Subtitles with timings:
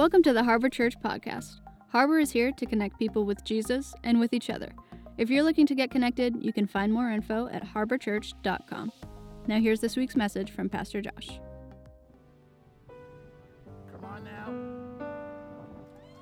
[0.00, 1.60] Welcome to the Harbor Church podcast.
[1.88, 4.72] Harbor is here to connect people with Jesus and with each other.
[5.18, 8.92] If you're looking to get connected, you can find more info at harborchurch.com.
[9.46, 11.38] Now, here's this week's message from Pastor Josh.
[13.92, 15.06] Come on now.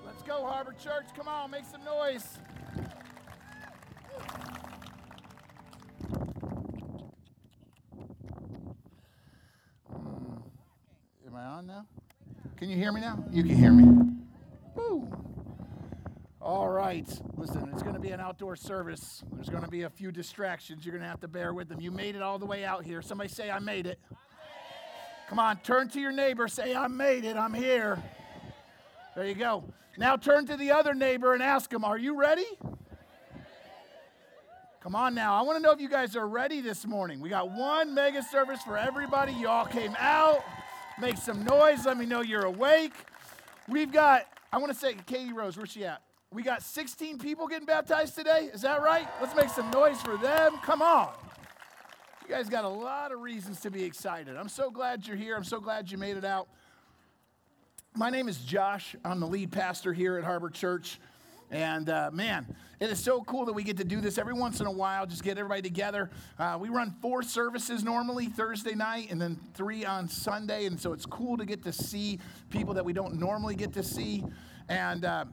[0.05, 1.07] Let's go, Harbor Church.
[1.17, 2.41] Come on, make some noise.
[9.95, 10.43] Mm.
[11.29, 11.87] Am I on now?
[12.59, 13.25] Can you hear me now?
[13.31, 13.85] You can hear me.
[14.75, 15.09] Woo.
[16.41, 17.09] All right.
[17.37, 19.23] Listen, it's going to be an outdoor service.
[19.33, 20.85] There's going to be a few distractions.
[20.85, 21.81] You're going to have to bear with them.
[21.81, 23.01] You made it all the way out here.
[23.01, 24.01] Somebody say, I made it.
[25.29, 26.49] Come on, turn to your neighbor.
[26.49, 27.37] Say, I made it.
[27.37, 28.03] I'm here.
[29.15, 29.63] There you go.
[29.97, 32.47] Now turn to the other neighbor and ask him, Are you ready?
[34.81, 35.35] Come on now.
[35.35, 37.21] I want to know if you guys are ready this morning.
[37.21, 39.33] We got one mega service for everybody.
[39.33, 40.43] You all came out.
[41.01, 41.87] Make some noise.
[41.87, 42.93] Let me know you're awake.
[43.69, 46.03] We've got, I want to say, Katie Rose, where's she at?
[46.33, 48.51] We got 16 people getting baptized today.
[48.53, 49.09] Is that right?
[49.21, 50.59] Let's make some noise for them.
[50.63, 51.11] Come on.
[52.29, 54.37] You guys got a lot of reasons to be excited.
[54.37, 55.37] I'm so glad you're here.
[55.37, 56.49] I'm so glad you made it out.
[57.95, 58.95] My name is Josh.
[59.05, 61.01] I'm the lead pastor here at Harbor Church.
[61.51, 62.47] And uh, man,
[62.81, 65.07] it is so cool that we get to do this every once in a while,
[65.07, 66.11] just get everybody together.
[66.39, 70.67] Uh, we run four services normally Thursday night and then three on Sunday.
[70.67, 73.83] And so it's cool to get to see people that we don't normally get to
[73.83, 74.25] see.
[74.69, 75.25] And uh,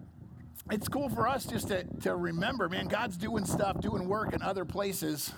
[0.72, 4.42] it's cool for us just to, to remember, man, God's doing stuff, doing work in
[4.42, 5.34] other places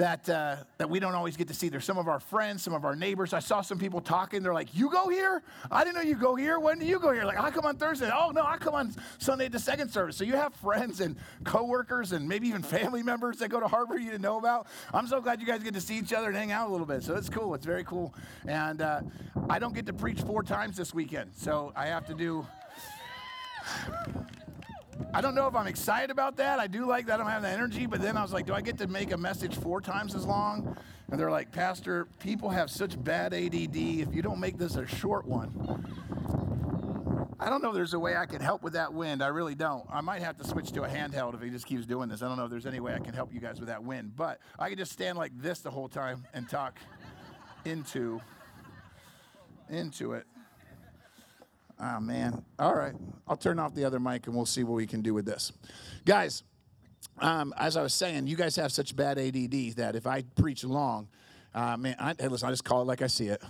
[0.00, 1.68] that, uh, that we don't always get to see.
[1.68, 3.34] There's some of our friends, some of our neighbors.
[3.34, 4.42] I saw some people talking.
[4.42, 5.42] They're like, You go here?
[5.70, 6.58] I didn't know you go here.
[6.58, 7.24] When do you go here?
[7.24, 8.10] Like, I come on Thursday.
[8.12, 10.16] Oh, no, I come on Sunday at the second service.
[10.16, 13.98] So you have friends and coworkers and maybe even family members that go to Harbor
[13.98, 14.66] you didn't know about.
[14.94, 16.86] I'm so glad you guys get to see each other and hang out a little
[16.86, 17.02] bit.
[17.02, 17.54] So it's cool.
[17.54, 18.14] It's very cool.
[18.46, 19.02] And uh,
[19.50, 21.32] I don't get to preach four times this weekend.
[21.36, 22.46] So I have to do.
[25.12, 26.58] I don't know if I'm excited about that.
[26.58, 28.54] I do like that I don't have the energy, but then I was like, do
[28.54, 30.76] I get to make a message four times as long?
[31.10, 33.76] And they're like, Pastor, people have such bad ADD.
[33.76, 35.50] If you don't make this a short one,
[37.40, 39.22] I don't know if there's a way I can help with that wind.
[39.22, 39.84] I really don't.
[39.90, 42.22] I might have to switch to a handheld if he just keeps doing this.
[42.22, 44.14] I don't know if there's any way I can help you guys with that wind,
[44.14, 46.78] but I can just stand like this the whole time and talk
[47.64, 48.20] into
[49.70, 50.26] into it.
[51.82, 52.44] Oh, man.
[52.58, 52.94] All right.
[53.26, 55.52] I'll turn off the other mic and we'll see what we can do with this.
[56.04, 56.42] Guys,
[57.18, 60.62] um, as I was saying, you guys have such bad ADD that if I preach
[60.62, 61.08] long,
[61.54, 63.42] uh, man, I, hey, listen, I just call it like I see it.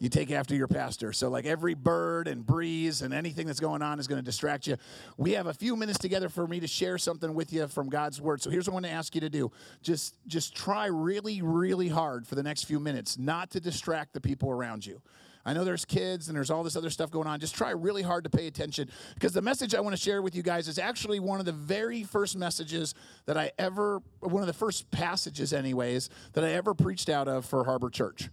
[0.00, 1.12] You take after your pastor.
[1.12, 4.68] So, like every bird and breeze and anything that's going on is going to distract
[4.68, 4.76] you.
[5.16, 8.20] We have a few minutes together for me to share something with you from God's
[8.20, 8.40] word.
[8.40, 9.50] So, here's what I want to ask you to do
[9.82, 14.20] just, just try really, really hard for the next few minutes not to distract the
[14.20, 15.02] people around you.
[15.48, 17.40] I know there's kids and there's all this other stuff going on.
[17.40, 20.34] Just try really hard to pay attention because the message I want to share with
[20.34, 22.94] you guys is actually one of the very first messages
[23.24, 27.46] that I ever, one of the first passages, anyways, that I ever preached out of
[27.46, 28.28] for Harbor Church.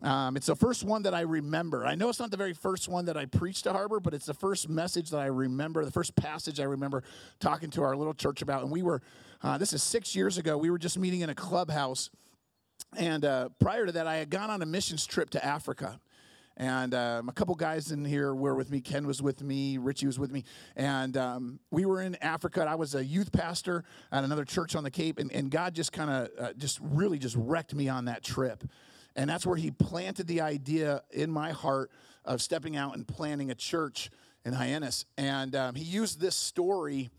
[0.00, 1.84] Um, it's the first one that I remember.
[1.84, 4.26] I know it's not the very first one that I preached to Harbor, but it's
[4.26, 7.02] the first message that I remember, the first passage I remember
[7.40, 8.62] talking to our little church about.
[8.62, 9.02] And we were,
[9.42, 12.10] uh, this is six years ago, we were just meeting in a clubhouse.
[12.96, 15.98] And uh, prior to that, I had gone on a missions trip to Africa.
[16.56, 18.80] And um, a couple guys in here were with me.
[18.80, 19.76] Ken was with me.
[19.76, 20.44] Richie was with me.
[20.76, 22.64] And um, we were in Africa.
[22.68, 25.18] I was a youth pastor at another church on the Cape.
[25.18, 28.62] And, and God just kind of, uh, just really just wrecked me on that trip.
[29.16, 31.90] And that's where He planted the idea in my heart
[32.24, 34.10] of stepping out and planting a church
[34.44, 35.06] in Hyannis.
[35.18, 37.10] And um, He used this story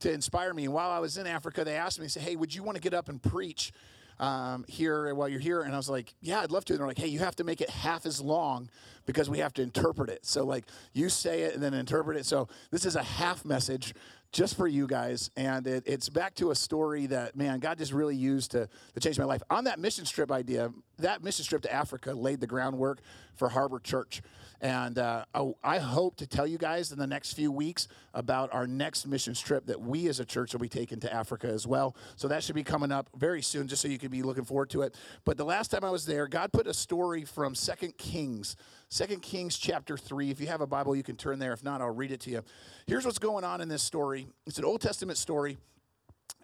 [0.00, 0.64] to inspire me.
[0.64, 2.82] And while I was in Africa, they asked me, say, hey, would you want to
[2.82, 3.72] get up and preach?
[4.20, 5.62] Um, here while you're here?
[5.62, 6.72] And I was like, yeah, I'd love to.
[6.72, 8.68] And they're like, hey, you have to make it half as long
[9.06, 10.24] because we have to interpret it.
[10.24, 12.26] So, like, you say it and then interpret it.
[12.26, 13.94] So, this is a half message
[14.32, 15.30] just for you guys.
[15.36, 19.00] And it, it's back to a story that, man, God just really used to, to
[19.00, 19.42] change my life.
[19.50, 23.00] On that mission trip idea, that mission trip to Africa laid the groundwork
[23.36, 24.22] for Harbor Church.
[24.62, 25.24] And uh,
[25.64, 29.40] I hope to tell you guys in the next few weeks about our next missions
[29.40, 31.96] trip that we as a church will be taking to Africa as well.
[32.14, 34.70] So that should be coming up very soon, just so you can be looking forward
[34.70, 34.94] to it.
[35.24, 38.54] But the last time I was there, God put a story from Second Kings,
[38.88, 40.30] Second Kings chapter 3.
[40.30, 41.52] If you have a Bible, you can turn there.
[41.52, 42.44] If not, I'll read it to you.
[42.86, 45.58] Here's what's going on in this story it's an Old Testament story.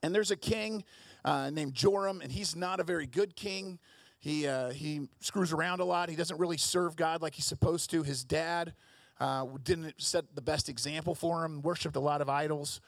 [0.02, 0.84] And there's a king
[1.24, 3.78] uh, named Joram, and he's not a very good king.
[4.18, 6.10] He, uh, he screws around a lot.
[6.10, 8.02] He doesn't really serve God like he's supposed to.
[8.02, 8.74] His dad
[9.20, 12.80] uh, didn't set the best example for him, worshiped a lot of idols.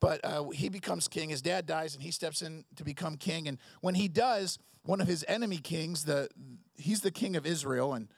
[0.00, 1.30] But uh, he becomes king.
[1.30, 3.48] His dad dies, and he steps in to become king.
[3.48, 6.28] And when he does, one of his enemy kings, the
[6.76, 8.08] he's the king of Israel, and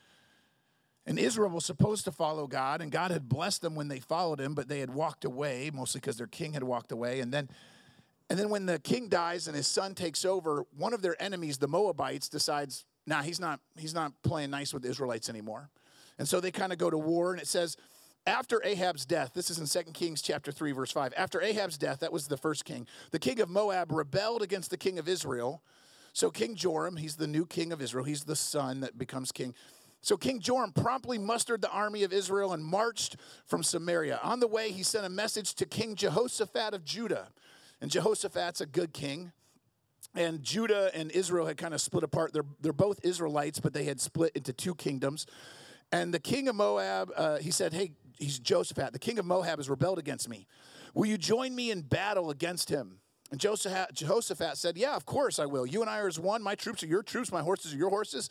[1.06, 4.40] And Israel was supposed to follow God, and God had blessed them when they followed
[4.40, 7.20] him, but they had walked away, mostly because their king had walked away.
[7.20, 7.49] And then
[8.31, 11.59] and then when the king dies and his son takes over, one of their enemies,
[11.59, 15.71] the Moabites, decides, nah, he's not, he's not playing nice with the Israelites anymore.
[16.19, 17.77] And so they kind of go to war, and it says,
[18.27, 21.15] after Ahab's death, this is in 2 Kings chapter 3, verse 5.
[21.17, 24.77] After Ahab's death, that was the first king, the king of Moab rebelled against the
[24.77, 25.63] king of Israel.
[26.13, 29.55] So King Joram, he's the new king of Israel, he's the son that becomes king.
[30.01, 33.17] So King Joram promptly mustered the army of Israel and marched
[33.47, 34.21] from Samaria.
[34.23, 37.29] On the way, he sent a message to King Jehoshaphat of Judah.
[37.81, 39.33] And Jehoshaphat's a good king.
[40.15, 42.33] And Judah and Israel had kind of split apart.
[42.33, 45.27] They're, they're both Israelites, but they had split into two kingdoms.
[45.93, 48.93] And the king of Moab, uh, he said, Hey, he's Jehoshaphat.
[48.93, 50.47] The king of Moab has rebelled against me.
[50.95, 53.01] Will you join me in battle against him?
[53.31, 55.67] And Jehoshaphat said, Yeah, of course I will.
[55.67, 56.43] You and I are as one.
[56.43, 57.31] My troops are your troops.
[57.31, 58.31] My horses are your horses.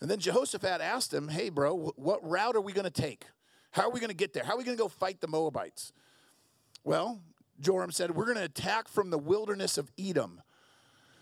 [0.00, 3.26] And then Jehoshaphat asked him, Hey, bro, what route are we going to take?
[3.72, 4.44] How are we going to get there?
[4.44, 5.92] How are we going to go fight the Moabites?
[6.84, 7.20] Well,
[7.60, 10.42] Joram said, We're going to attack from the wilderness of Edom.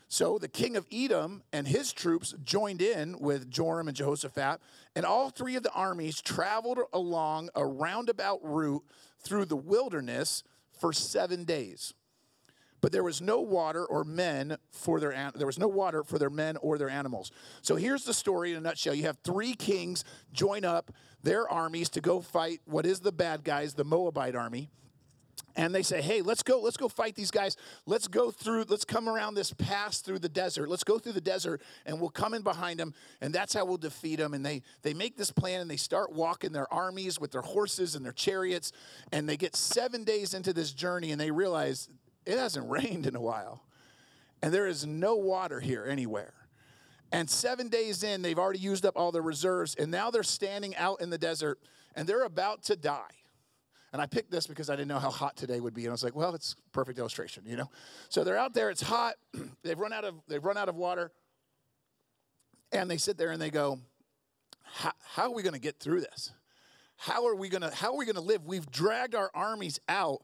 [0.08, 4.60] So the king of Edom and his troops joined in with Joram and Jehoshaphat,
[4.94, 8.84] and all three of the armies traveled along a roundabout route
[9.20, 10.44] through the wilderness
[10.78, 11.92] for seven days.
[12.80, 16.30] But there was no water or men for their there was no water for their
[16.30, 17.32] men or their animals.
[17.62, 18.94] So here's the story in a nutshell.
[18.94, 20.92] You have three kings join up
[21.22, 24.70] their armies to go fight what is the bad guys, the Moabite army
[25.56, 27.56] and they say hey let's go let's go fight these guys.
[27.86, 30.68] Let's go through let's come around this pass through the desert.
[30.68, 33.78] Let's go through the desert and we'll come in behind them and that's how we'll
[33.78, 37.32] defeat them and they they make this plan and they start walking their armies with
[37.32, 38.72] their horses and their chariots
[39.10, 41.88] and they get seven days into this journey and they realize
[42.26, 43.62] it hasn't rained in a while
[44.42, 46.34] and there is no water here anywhere.
[47.12, 50.76] And seven days in they've already used up all their reserves and now they're standing
[50.76, 51.58] out in the desert
[51.94, 53.25] and they're about to die
[53.92, 55.82] and I picked this because I didn't know how hot today would be.
[55.82, 57.70] And I was like, well, it's perfect illustration, you know?
[58.08, 59.14] So they're out there, it's hot,
[59.62, 61.12] they've run out of they've run out of water.
[62.72, 63.78] And they sit there and they go,
[64.62, 64.92] how
[65.22, 66.32] are we to get through this?
[66.96, 68.44] How are we to how are we to live?
[68.44, 70.22] We've dragged our armies out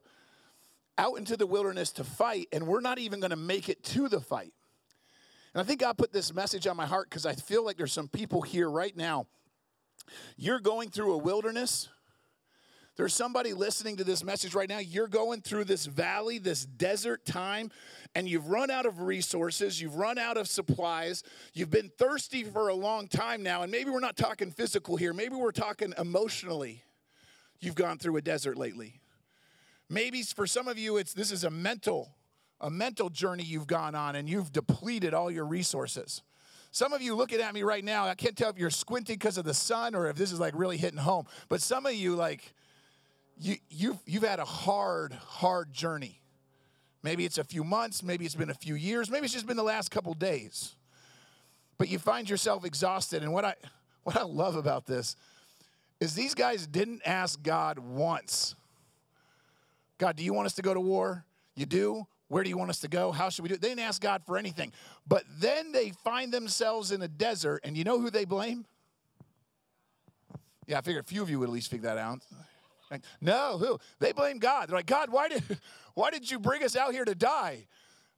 [0.98, 4.20] out into the wilderness to fight and we're not even to make it to the
[4.20, 4.52] fight.
[5.54, 7.92] And I think God put this message on my heart because I feel like there's
[7.92, 9.26] some people here right now.
[10.36, 11.88] You're going through a wilderness
[12.96, 14.78] there's somebody listening to this message right now.
[14.78, 17.70] You're going through this valley, this desert time,
[18.14, 19.80] and you've run out of resources.
[19.80, 21.22] You've run out of supplies.
[21.54, 23.62] You've been thirsty for a long time now.
[23.62, 26.82] And maybe we're not talking physical here, maybe we're talking emotionally.
[27.60, 29.00] You've gone through a desert lately.
[29.88, 32.10] Maybe for some of you, it's this is a mental,
[32.60, 36.22] a mental journey you've gone on, and you've depleted all your resources.
[36.72, 39.38] Some of you looking at me right now, I can't tell if you're squinting because
[39.38, 41.26] of the sun or if this is like really hitting home.
[41.48, 42.54] But some of you, like,
[43.42, 46.20] you, you've, you've had a hard, hard journey.
[47.02, 49.56] Maybe it's a few months, maybe it's been a few years, maybe it's just been
[49.56, 50.76] the last couple days.
[51.78, 53.22] But you find yourself exhausted.
[53.22, 53.54] And what I,
[54.04, 55.16] what I love about this
[55.98, 58.54] is these guys didn't ask God once
[60.02, 61.24] God, do you want us to go to war?
[61.54, 62.08] You do?
[62.26, 63.12] Where do you want us to go?
[63.12, 63.60] How should we do it?
[63.60, 64.72] They didn't ask God for anything.
[65.06, 68.64] But then they find themselves in a desert, and you know who they blame?
[70.66, 72.18] Yeah, I figured a few of you would at least figure that out.
[73.20, 73.78] No, who?
[73.98, 74.68] They blame God.
[74.68, 75.42] They're like, God, why did,
[75.94, 77.66] why did you bring us out here to die?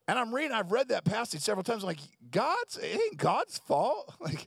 [0.07, 1.83] And I'm reading, I've read that passage several times.
[1.83, 2.01] I'm like,
[2.31, 4.15] God's, it ain't God's fault.
[4.21, 4.47] Like,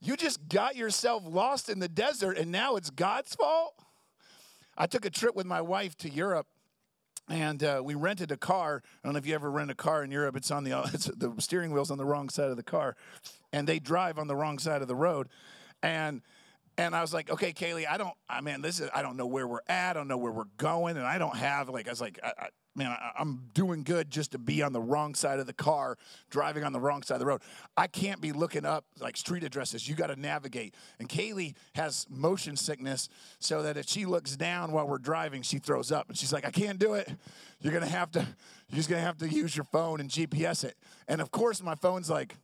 [0.00, 3.74] you just got yourself lost in the desert and now it's God's fault?
[4.76, 6.46] I took a trip with my wife to Europe
[7.28, 8.82] and uh, we rented a car.
[8.84, 10.36] I don't know if you ever rent a car in Europe.
[10.36, 12.96] It's on the it's, the steering wheel's on the wrong side of the car,
[13.52, 15.28] and they drive on the wrong side of the road.
[15.82, 16.22] And
[16.78, 19.26] and I was like, okay, Kaylee, I don't, I mean, this is, I don't know
[19.26, 19.90] where we're at.
[19.90, 20.96] I don't know where we're going.
[20.98, 24.10] And I don't have, like, I was like, I, I, man, I, I'm doing good
[24.10, 25.96] just to be on the wrong side of the car,
[26.28, 27.40] driving on the wrong side of the road.
[27.78, 29.88] I can't be looking up like street addresses.
[29.88, 30.74] You got to navigate.
[30.98, 35.58] And Kaylee has motion sickness, so that if she looks down while we're driving, she
[35.58, 36.08] throws up.
[36.08, 37.10] And she's like, I can't do it.
[37.60, 38.20] You're going to have to,
[38.68, 40.76] you're just going to have to use your phone and GPS it.
[41.08, 42.36] And of course, my phone's like,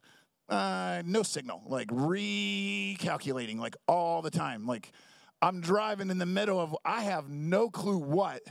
[0.52, 4.66] uh, no signal, like recalculating, like all the time.
[4.66, 4.92] Like
[5.40, 8.42] I'm driving in the middle of, I have no clue what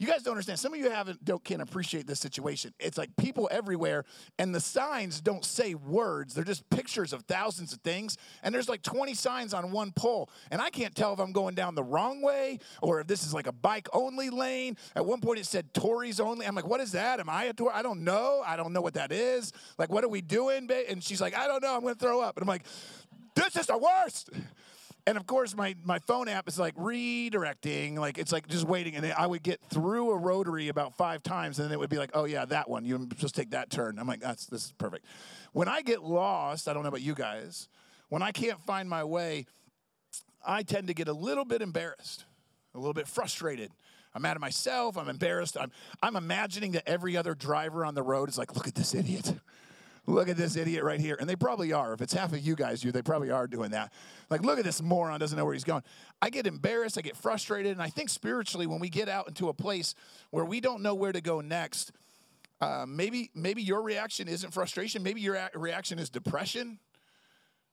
[0.00, 0.58] you guys don't understand.
[0.58, 2.72] Some of you haven't don't can't appreciate this situation.
[2.80, 4.06] It's like people everywhere,
[4.38, 6.32] and the signs don't say words.
[6.32, 8.16] They're just pictures of thousands of things.
[8.42, 10.30] And there's like 20 signs on one pole.
[10.50, 13.34] And I can't tell if I'm going down the wrong way or if this is
[13.34, 14.78] like a bike only lane.
[14.96, 16.46] At one point it said Tories only.
[16.46, 17.20] I'm like, what is that?
[17.20, 17.72] Am I a Tory?
[17.74, 18.42] I don't know.
[18.46, 19.52] I don't know what that is.
[19.76, 20.70] Like, what are we doing?
[20.88, 21.76] And she's like, I don't know.
[21.76, 22.38] I'm gonna throw up.
[22.38, 22.64] And I'm like,
[23.34, 24.30] this is the worst.
[25.10, 28.94] And of course, my, my phone app is like redirecting, like it's like just waiting.
[28.94, 31.98] And I would get through a rotary about five times, and then it would be
[31.98, 32.84] like, oh, yeah, that one.
[32.84, 33.98] You just take that turn.
[33.98, 35.04] I'm like, that's this is perfect.
[35.50, 37.68] When I get lost, I don't know about you guys,
[38.08, 39.46] when I can't find my way,
[40.46, 42.24] I tend to get a little bit embarrassed,
[42.76, 43.72] a little bit frustrated.
[44.14, 44.96] I'm mad at myself.
[44.96, 45.56] I'm embarrassed.
[45.60, 45.72] I'm,
[46.04, 49.34] I'm imagining that every other driver on the road is like, look at this idiot.
[50.06, 51.16] Look at this idiot right here.
[51.20, 51.92] And they probably are.
[51.92, 53.92] If it's half of you guys, you they probably are doing that.
[54.28, 55.82] Like, look at this moron, doesn't know where he's going.
[56.22, 59.48] I get embarrassed, I get frustrated, and I think spiritually, when we get out into
[59.48, 59.94] a place
[60.30, 61.92] where we don't know where to go next,
[62.60, 65.02] uh, maybe maybe your reaction isn't frustration.
[65.02, 66.78] Maybe your reaction is depression.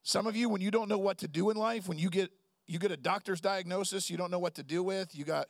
[0.03, 2.31] Some of you, when you don't know what to do in life, when you get
[2.67, 5.13] you get a doctor's diagnosis, you don't know what to do with.
[5.13, 5.47] You got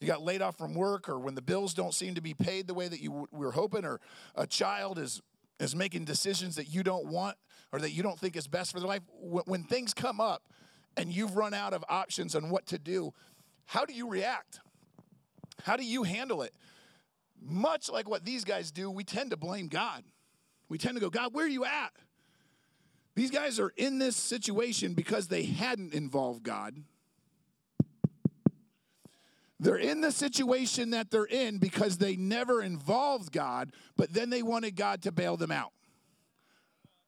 [0.00, 2.66] you got laid off from work, or when the bills don't seem to be paid
[2.66, 4.00] the way that you were hoping, or
[4.34, 5.20] a child is
[5.60, 7.36] is making decisions that you don't want
[7.72, 9.02] or that you don't think is best for their life.
[9.20, 10.42] When things come up
[10.96, 13.12] and you've run out of options on what to do,
[13.66, 14.60] how do you react?
[15.62, 16.54] How do you handle it?
[17.40, 20.04] Much like what these guys do, we tend to blame God.
[20.68, 21.92] We tend to go, God, where are you at?
[23.14, 26.76] These guys are in this situation because they hadn't involved God.
[29.60, 34.42] They're in the situation that they're in because they never involved God, but then they
[34.42, 35.72] wanted God to bail them out.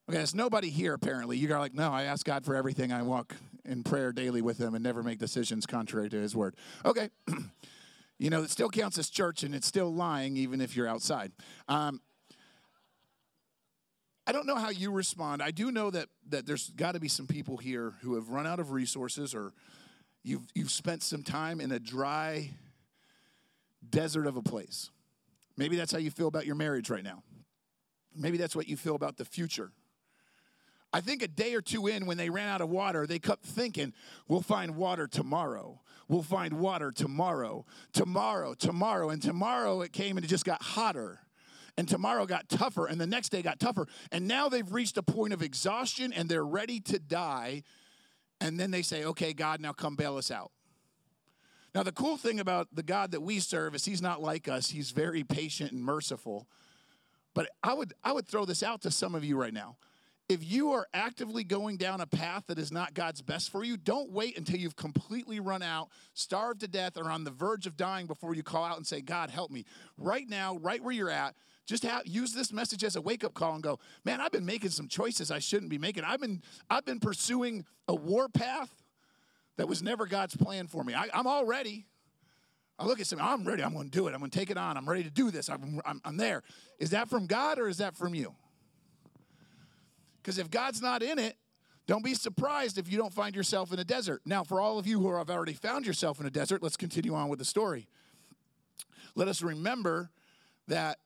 [0.09, 1.37] Okay, there's nobody here apparently.
[1.37, 2.91] You're like, no, I ask God for everything.
[2.91, 6.57] I walk in prayer daily with Him and never make decisions contrary to His word.
[6.85, 7.11] Okay.
[8.19, 11.31] you know, it still counts as church and it's still lying even if you're outside.
[11.69, 12.01] Um,
[14.27, 15.43] I don't know how you respond.
[15.43, 18.47] I do know that that there's got to be some people here who have run
[18.47, 19.53] out of resources or
[20.23, 22.51] you've you've spent some time in a dry
[23.89, 24.91] desert of a place.
[25.57, 27.23] Maybe that's how you feel about your marriage right now.
[28.15, 29.73] Maybe that's what you feel about the future.
[30.93, 33.45] I think a day or two in, when they ran out of water, they kept
[33.45, 33.93] thinking,
[34.27, 35.81] we'll find water tomorrow.
[36.09, 39.11] We'll find water tomorrow, tomorrow, tomorrow.
[39.11, 41.21] And tomorrow it came and it just got hotter
[41.77, 43.87] and tomorrow got tougher, and the next day got tougher.
[44.13, 47.63] And now they've reached a point of exhaustion and they're ready to die.
[48.41, 50.51] And then they say, okay, God, now come bail us out.
[51.75, 54.71] Now, the cool thing about the God that we serve is he's not like us,
[54.71, 56.49] he's very patient and merciful.
[57.33, 59.77] But I would, I would throw this out to some of you right now.
[60.29, 63.77] If you are actively going down a path that is not God's best for you,
[63.77, 67.77] don't wait until you've completely run out, starved to death, or on the verge of
[67.77, 69.65] dying before you call out and say, God, help me.
[69.99, 71.35] Right now, right where you're at,
[71.71, 74.45] just have, use this message as a wake up call and go, man, I've been
[74.45, 76.03] making some choices I shouldn't be making.
[76.03, 78.83] I've been, I've been pursuing a war path
[79.57, 80.95] that was never God's plan for me.
[80.95, 81.87] I, am all ready.
[82.77, 83.63] I look at something, I'm ready.
[83.63, 84.15] I'm going to do it.
[84.15, 84.77] I'm going to take it on.
[84.77, 85.49] I'm ready to do this.
[85.49, 86.43] I'm, I'm, I'm there.
[86.81, 88.35] Is that from God or is that from you?
[90.21, 91.37] Because if God's not in it,
[91.87, 94.23] don't be surprised if you don't find yourself in a desert.
[94.25, 97.15] Now, for all of you who have already found yourself in a desert, let's continue
[97.15, 97.87] on with the story.
[99.15, 100.11] Let us remember
[100.67, 100.99] that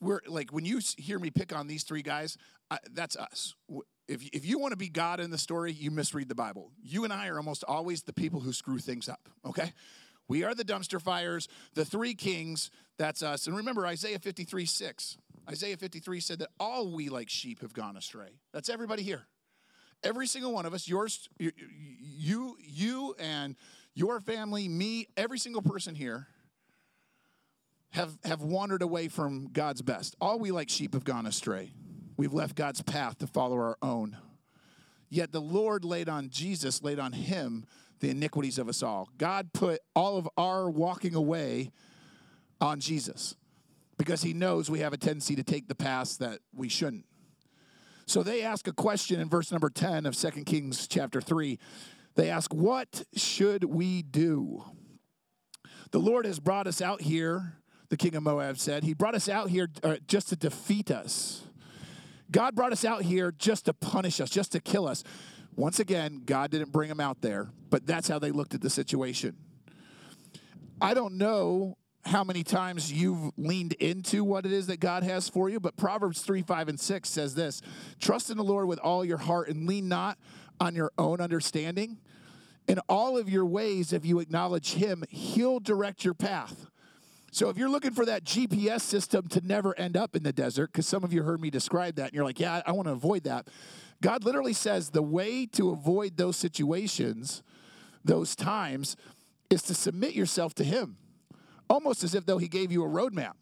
[0.00, 2.36] we're like when you hear me pick on these three guys,
[2.70, 3.54] I, that's us.
[4.08, 6.72] If, if you want to be God in the story, you misread the Bible.
[6.82, 9.72] You and I are almost always the people who screw things up, okay?
[10.26, 13.46] We are the dumpster fires, the three kings, that's us.
[13.46, 15.16] And remember Isaiah 53 6.
[15.48, 18.38] Isaiah 53 said that all we like sheep have gone astray.
[18.52, 19.26] That's everybody here.
[20.02, 23.56] Every single one of us, yours, you, you and
[23.94, 26.28] your family, me, every single person here
[27.92, 30.16] have, have wandered away from God's best.
[30.20, 31.72] All we like sheep have gone astray.
[32.16, 34.16] We've left God's path to follow our own.
[35.08, 37.64] Yet the Lord laid on Jesus, laid on him
[37.98, 39.08] the iniquities of us all.
[39.18, 41.72] God put all of our walking away
[42.60, 43.34] on Jesus
[43.98, 47.04] because he knows we have a tendency to take the paths that we shouldn't.
[48.06, 51.58] So they ask a question in verse number 10 of 2 Kings chapter 3.
[52.16, 54.64] They ask, What should we do?
[55.90, 57.59] The Lord has brought us out here
[57.90, 58.84] the king of Moab said.
[58.84, 61.42] He brought us out here uh, just to defeat us.
[62.30, 65.04] God brought us out here just to punish us, just to kill us.
[65.56, 68.70] Once again, God didn't bring them out there, but that's how they looked at the
[68.70, 69.36] situation.
[70.80, 75.28] I don't know how many times you've leaned into what it is that God has
[75.28, 77.60] for you, but Proverbs 3, 5, and 6 says this
[78.00, 80.16] Trust in the Lord with all your heart and lean not
[80.60, 81.98] on your own understanding.
[82.68, 86.70] In all of your ways, if you acknowledge Him, He'll direct your path.
[87.30, 90.72] So if you're looking for that GPS system to never end up in the desert,
[90.72, 92.92] because some of you heard me describe that, and you're like, yeah, I want to
[92.92, 93.48] avoid that.
[94.02, 97.42] God literally says the way to avoid those situations,
[98.04, 98.96] those times,
[99.48, 100.96] is to submit yourself to Him,
[101.68, 103.34] almost as if though He gave you a roadmap,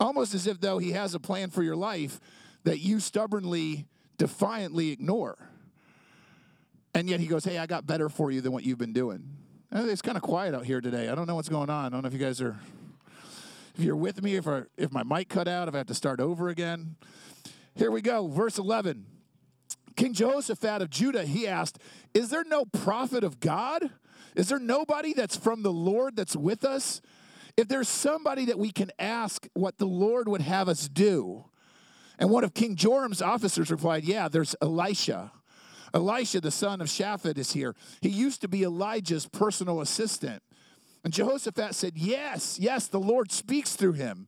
[0.00, 2.20] almost as if though He has a plan for your life
[2.64, 5.38] that you stubbornly, defiantly ignore.
[6.94, 9.22] And yet he goes, Hey, I got better for you than what you've been doing.
[9.70, 11.10] Eh, it's kind of quiet out here today.
[11.10, 11.84] I don't know what's going on.
[11.84, 12.58] I don't know if you guys are,
[13.76, 15.94] if you're with me, if, I, if my mic cut out, if I have to
[15.94, 16.96] start over again.
[17.74, 19.04] Here we go, verse 11.
[19.94, 21.78] King Jehoshaphat of Judah, he asked,
[22.14, 23.90] Is there no prophet of God?
[24.34, 27.02] Is there nobody that's from the Lord that's with us?
[27.56, 31.44] If there's somebody that we can ask what the Lord would have us do.
[32.18, 35.32] And one of King Joram's officers replied, Yeah, there's Elisha.
[35.94, 37.74] Elisha, the son of Shaphat, is here.
[38.00, 40.42] He used to be Elijah's personal assistant.
[41.04, 44.26] And Jehoshaphat said, Yes, yes, the Lord speaks through him.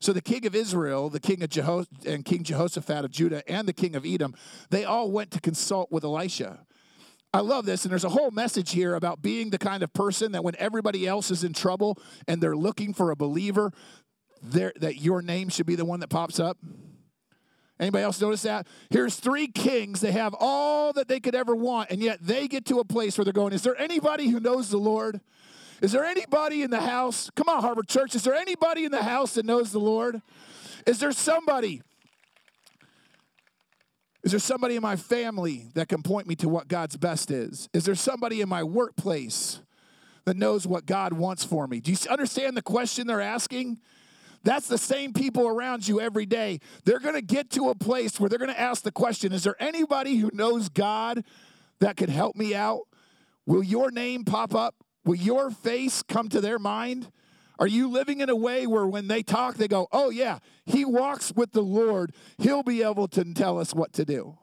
[0.00, 3.68] So the king of Israel, the king of Jeho- and King Jehoshaphat of Judah, and
[3.68, 4.34] the king of Edom,
[4.70, 6.60] they all went to consult with Elisha.
[7.32, 10.32] I love this, and there's a whole message here about being the kind of person
[10.32, 13.72] that when everybody else is in trouble and they're looking for a believer,
[14.42, 16.58] that your name should be the one that pops up.
[17.80, 18.66] Anybody else notice that?
[18.90, 20.00] Here's three kings.
[20.00, 23.16] They have all that they could ever want, and yet they get to a place
[23.16, 25.20] where they're going, Is there anybody who knows the Lord?
[25.80, 27.30] Is there anybody in the house?
[27.34, 28.14] Come on, Harbor Church.
[28.14, 30.20] Is there anybody in the house that knows the Lord?
[30.86, 31.80] Is there somebody?
[34.22, 37.70] Is there somebody in my family that can point me to what God's best is?
[37.72, 39.60] Is there somebody in my workplace
[40.26, 41.80] that knows what God wants for me?
[41.80, 43.78] Do you understand the question they're asking?
[44.42, 46.60] That's the same people around you every day.
[46.84, 49.44] They're going to get to a place where they're going to ask the question Is
[49.44, 51.24] there anybody who knows God
[51.80, 52.82] that could help me out?
[53.46, 54.74] Will your name pop up?
[55.04, 57.10] Will your face come to their mind?
[57.58, 60.86] Are you living in a way where when they talk, they go, oh, yeah, he
[60.86, 62.14] walks with the Lord.
[62.38, 64.38] He'll be able to tell us what to do.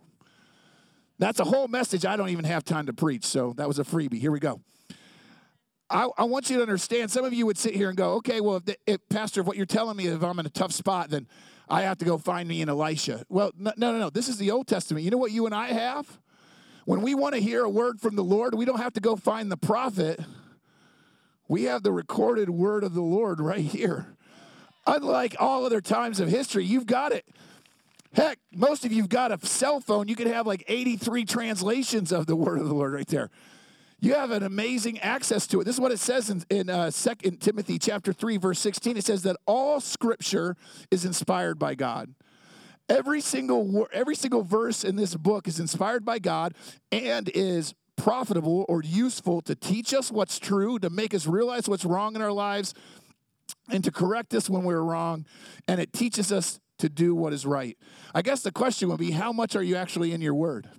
[1.18, 3.84] That's a whole message I don't even have time to preach, so that was a
[3.84, 4.20] freebie.
[4.20, 4.62] Here we go.
[5.90, 7.12] I, I want you to understand.
[7.12, 9.48] Some of you would sit here and go, okay, well, if, the, if, Pastor, if
[9.48, 11.28] what you're telling me, is if I'm in a tough spot, then
[11.70, 13.26] I have to go find me an Elisha.
[13.30, 14.10] Well, no, no, no.
[14.10, 15.06] This is the Old Testament.
[15.06, 16.20] You know what you and I have?
[16.86, 19.16] When we want to hear a word from the Lord, we don't have to go
[19.16, 20.20] find the prophet.
[21.48, 24.16] We have the recorded word of the Lord right here.
[24.86, 27.26] Unlike all other times of history, you've got it.
[28.14, 30.08] Heck, most of you've got a cell phone.
[30.08, 33.30] You could have like 83 translations of the word of the Lord right there.
[34.00, 35.64] You have an amazing access to it.
[35.64, 38.96] This is what it says in, in uh, 2 Timothy chapter 3, verse 16.
[38.96, 40.56] It says that all scripture
[40.92, 42.14] is inspired by God.
[42.90, 46.54] Every single, every single verse in this book is inspired by God
[46.92, 51.84] and is profitable or useful to teach us what's true, to make us realize what's
[51.84, 52.76] wrong in our lives,
[53.70, 55.26] and to correct us when we're wrong.
[55.68, 57.76] And it teaches us to do what is right.
[58.14, 60.70] I guess the question would be how much are you actually in your word?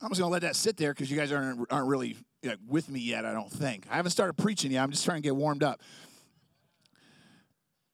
[0.00, 2.50] I'm just going to let that sit there because you guys aren't, aren't really you
[2.50, 3.84] know, with me yet, I don't think.
[3.90, 4.82] I haven't started preaching yet.
[4.82, 5.80] I'm just trying to get warmed up.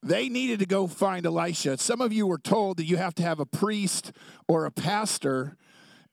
[0.03, 1.79] They needed to go find Elisha.
[1.79, 4.13] Some of you were told that you have to have a priest
[4.47, 5.57] or a pastor,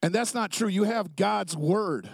[0.02, 0.70] and that's not true.
[0.70, 2.10] You have God's word.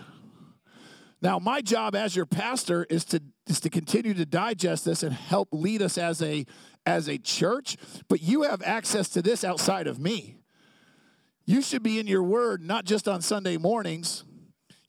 [1.22, 5.14] Now, my job as your pastor is to is to continue to digest this and
[5.14, 6.46] help lead us as a
[6.86, 10.38] as a church, but you have access to this outside of me.
[11.48, 14.26] You should be in your word not just on Sunday mornings,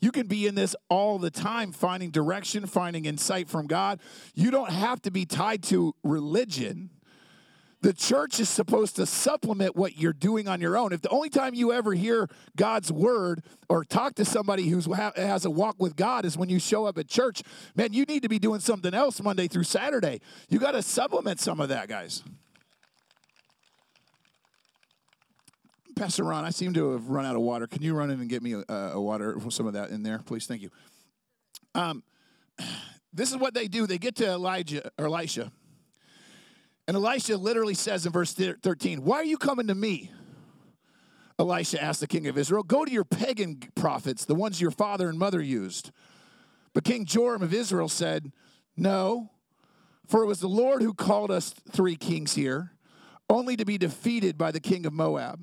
[0.00, 4.00] you can be in this all the time, finding direction, finding insight from God.
[4.34, 6.90] You don't have to be tied to religion.
[7.80, 10.92] The church is supposed to supplement what you're doing on your own.
[10.92, 15.44] If the only time you ever hear God's word or talk to somebody who has
[15.44, 17.42] a walk with God is when you show up at church,
[17.76, 20.20] man, you need to be doing something else Monday through Saturday.
[20.48, 22.24] You got to supplement some of that, guys.
[25.98, 27.66] Pastor Ron, I seem to have run out of water.
[27.66, 30.20] Can you run in and get me a, a water, some of that in there,
[30.20, 30.46] please?
[30.46, 30.70] Thank you.
[31.74, 32.04] Um,
[33.12, 33.84] this is what they do.
[33.84, 35.50] They get to Elijah or Elisha,
[36.86, 40.12] and Elisha literally says in verse 13, "Why are you coming to me?"
[41.36, 45.08] Elisha asked the king of Israel, "Go to your pagan prophets, the ones your father
[45.08, 45.90] and mother used."
[46.74, 48.30] But King Joram of Israel said,
[48.76, 49.30] "No,
[50.06, 52.72] for it was the Lord who called us three kings here."
[53.30, 55.38] only to be defeated by the king of Moab.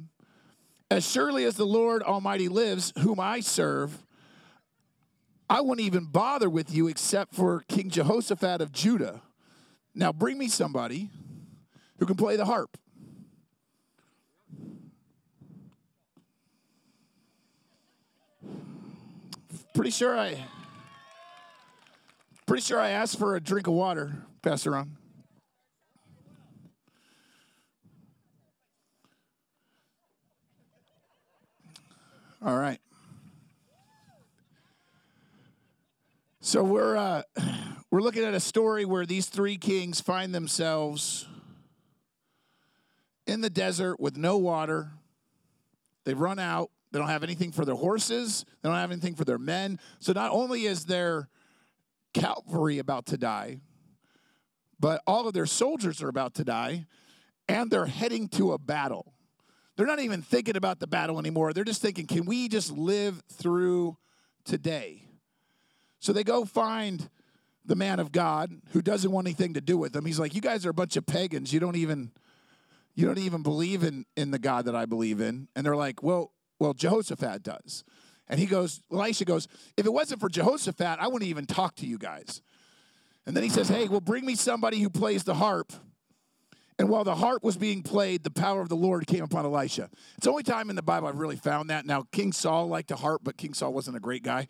[0.95, 4.05] As surely as the Lord Almighty lives, whom I serve,
[5.49, 9.21] I wouldn't even bother with you except for King Jehoshaphat of Judah.
[9.93, 11.09] Now bring me somebody
[11.99, 12.77] who can play the harp.
[19.73, 20.45] Pretty sure I
[22.45, 24.95] pretty sure I asked for a drink of water, Pastor Ron.
[32.45, 32.79] All right.
[36.41, 37.23] So we're uh,
[37.91, 41.27] we're looking at a story where these three kings find themselves
[43.25, 44.91] in the desert with no water.
[46.03, 46.69] They've run out.
[46.91, 48.45] They don't have anything for their horses.
[48.61, 49.79] They don't have anything for their men.
[49.97, 51.29] So not only is their
[52.13, 53.61] cavalry about to die,
[54.79, 56.85] but all of their soldiers are about to die,
[57.49, 59.14] and they're heading to a battle.
[59.75, 61.53] They're not even thinking about the battle anymore.
[61.53, 63.97] They're just thinking, can we just live through
[64.45, 65.03] today?
[65.99, 67.09] So they go find
[67.65, 70.05] the man of God who doesn't want anything to do with them.
[70.05, 71.51] He's like, You guys are a bunch of pagans.
[71.51, 72.11] You don't even
[72.93, 75.47] you don't even believe in, in the God that I believe in.
[75.55, 77.83] And they're like, Well, well, Jehoshaphat does.
[78.27, 81.85] And he goes, Elisha goes, If it wasn't for Jehoshaphat, I wouldn't even talk to
[81.85, 82.41] you guys.
[83.25, 85.73] And then he says, Hey, well, bring me somebody who plays the harp.
[86.77, 89.89] And while the harp was being played, the power of the Lord came upon Elisha.
[90.17, 91.85] It's the only time in the Bible I've really found that.
[91.85, 94.47] Now, King Saul liked to harp, but King Saul wasn't a great guy.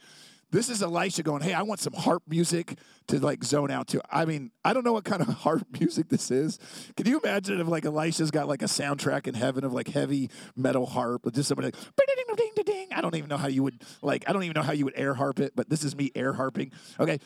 [0.52, 4.02] This is Elisha going, Hey, I want some harp music to like zone out to.
[4.10, 6.60] I mean, I don't know what kind of harp music this is.
[6.96, 10.30] Can you imagine if like Elisha's got like a soundtrack in heaven of like heavy
[10.56, 11.76] metal harp with just somebody like,
[12.92, 14.98] I don't even know how you would like, I don't even know how you would
[14.98, 16.72] air harp it, but this is me air harping.
[17.00, 17.20] Okay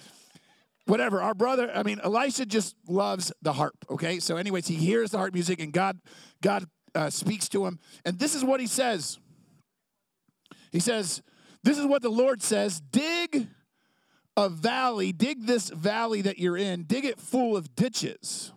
[0.90, 1.22] whatever.
[1.22, 3.76] Our brother, I mean, Elisha just loves the harp.
[3.90, 6.00] Okay, so anyways, he hears the harp music, and God,
[6.42, 9.20] God uh, speaks to him, and this is what he says.
[10.72, 11.22] He says,
[11.64, 13.48] "This is what the Lord says: Dig
[14.36, 18.52] a valley, dig this valley that you're in, dig it full of ditches."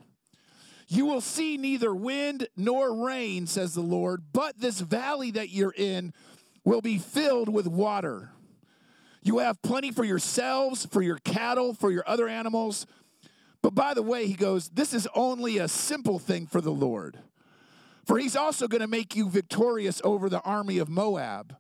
[0.89, 5.73] You will see neither wind nor rain, says the Lord, but this valley that you're
[5.75, 6.13] in
[6.65, 8.32] will be filled with water.
[9.23, 12.87] You have plenty for yourselves, for your cattle, for your other animals.
[13.63, 17.19] But by the way, he goes, this is only a simple thing for the Lord.
[18.05, 21.57] For he's also going to make you victorious over the army of Moab.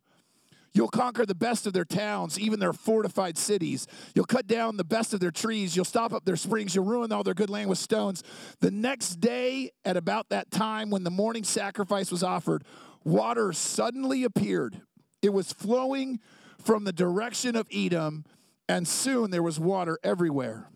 [0.74, 3.86] You'll conquer the best of their towns, even their fortified cities.
[4.14, 5.76] You'll cut down the best of their trees.
[5.76, 6.74] You'll stop up their springs.
[6.74, 8.24] You'll ruin all their good land with stones.
[8.60, 12.64] The next day, at about that time when the morning sacrifice was offered,
[13.04, 14.80] water suddenly appeared.
[15.20, 16.20] It was flowing
[16.64, 18.24] from the direction of Edom,
[18.68, 20.68] and soon there was water everywhere.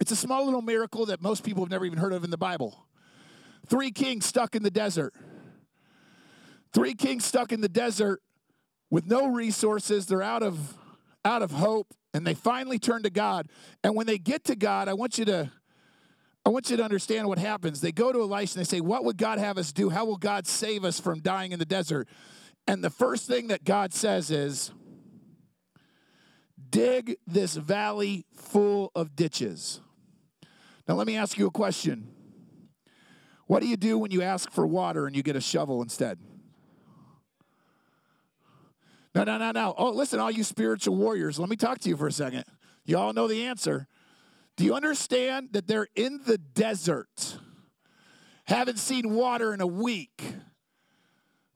[0.00, 2.36] It's a small little miracle that most people have never even heard of in the
[2.36, 2.86] Bible.
[3.66, 5.14] Three kings stuck in the desert.
[6.72, 8.20] Three kings stuck in the desert
[8.90, 10.06] with no resources.
[10.06, 10.76] They're out of
[11.24, 13.48] out of hope and they finally turn to God.
[13.82, 15.50] And when they get to God, I want you to
[16.44, 17.80] I want you to understand what happens.
[17.80, 19.90] They go to Elisha and they say, "What would God have us do?
[19.90, 22.08] How will God save us from dying in the desert?"
[22.68, 24.70] And the first thing that God says is,
[26.70, 29.80] dig this valley full of ditches.
[30.88, 32.08] Now, let me ask you a question.
[33.46, 36.18] What do you do when you ask for water and you get a shovel instead?
[39.14, 39.74] No, no, no, no.
[39.78, 42.44] Oh, listen, all you spiritual warriors, let me talk to you for a second.
[42.84, 43.88] You all know the answer.
[44.56, 47.38] Do you understand that they're in the desert,
[48.44, 50.22] haven't seen water in a week?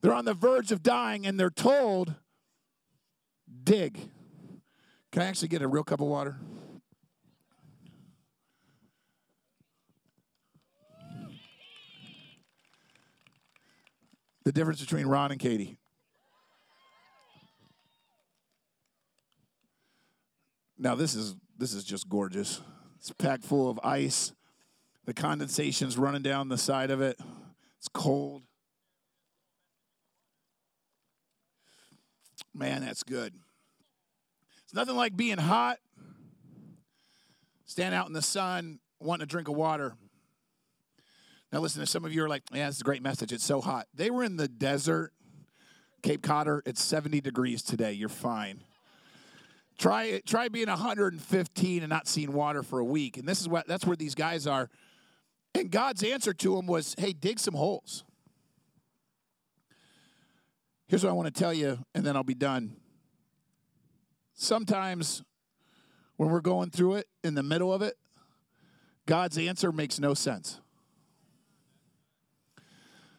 [0.01, 2.15] They're on the verge of dying, and they're told,
[3.63, 4.09] dig.
[5.11, 6.37] Can I actually get a real cup of water?
[14.45, 15.77] The difference between Ron and Katie.
[20.77, 22.61] Now this is this is just gorgeous.
[22.97, 24.33] It's packed full of ice.
[25.05, 27.19] The condensation's running down the side of it.
[27.77, 28.43] It's cold.
[32.53, 33.33] Man, that's good.
[34.71, 35.79] It's nothing like being hot,
[37.65, 39.97] stand out in the sun, wanting a drink of water.
[41.51, 43.33] Now, listen, to some of you are like, yeah, this is a great message.
[43.33, 43.87] It's so hot.
[43.93, 45.11] They were in the desert,
[46.03, 46.63] Cape Codder.
[46.65, 47.91] It's 70 degrees today.
[47.91, 48.61] You're fine.
[49.77, 53.17] Try, try being 115 and not seeing water for a week.
[53.17, 54.69] And this is what that's where these guys are.
[55.53, 58.05] And God's answer to them was, hey, dig some holes.
[60.87, 62.77] Here's what I want to tell you, and then I'll be done
[64.41, 65.23] sometimes
[66.17, 67.97] when we're going through it in the middle of it,
[69.05, 70.59] God's answer makes no sense.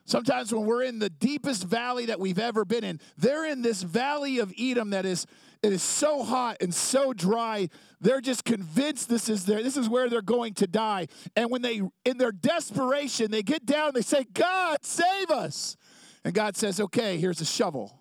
[0.04, 3.82] Sometimes when we're in the deepest valley that we've ever been in, they're in this
[3.82, 5.26] valley of Edom that is
[5.62, 7.68] it is so hot and so dry.
[8.00, 11.06] They're just convinced this is their this is where they're going to die.
[11.36, 15.76] And when they in their desperation, they get down they say, "God, save us."
[16.24, 17.96] And God says, "Okay, here's a shovel."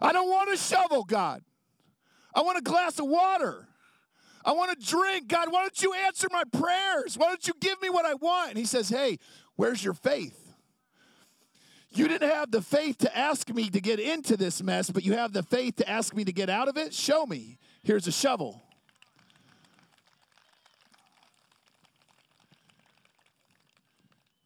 [0.00, 1.42] I don't want a shovel, God.
[2.36, 3.66] I want a glass of water.
[4.44, 5.26] I want to drink.
[5.26, 7.16] God, why don't you answer my prayers?
[7.16, 8.50] Why don't you give me what I want?
[8.50, 9.18] And he says, Hey,
[9.56, 10.38] where's your faith?
[11.90, 15.14] You didn't have the faith to ask me to get into this mess, but you
[15.14, 16.92] have the faith to ask me to get out of it?
[16.92, 17.58] Show me.
[17.82, 18.62] Here's a shovel.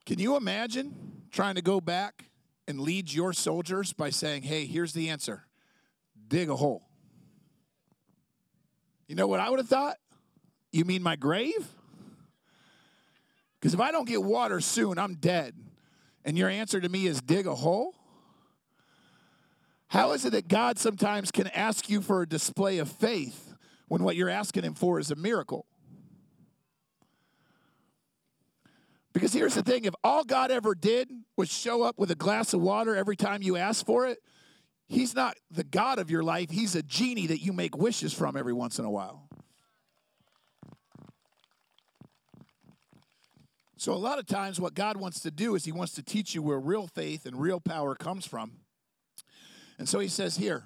[0.07, 0.95] Can you imagine
[1.33, 2.25] trying to go back
[2.69, 5.45] and lead your soldiers by saying, hey, here's the answer
[6.29, 6.90] dig a hole.
[9.11, 9.97] You know what I would have thought?
[10.71, 11.67] You mean my grave?
[13.59, 15.57] Because if I don't get water soon, I'm dead.
[16.25, 17.97] And your answer to me is dig a hole?
[19.89, 23.53] How is it that God sometimes can ask you for a display of faith
[23.89, 25.67] when what you're asking Him for is a miracle?
[29.13, 32.55] Because here's the thing if all God ever did was show up with a glass
[32.55, 34.21] of water every time you ask for it,
[34.91, 36.51] He's not the God of your life.
[36.51, 39.29] He's a genie that you make wishes from every once in a while.
[43.77, 46.35] So, a lot of times, what God wants to do is He wants to teach
[46.35, 48.51] you where real faith and real power comes from.
[49.79, 50.65] And so He says, Here,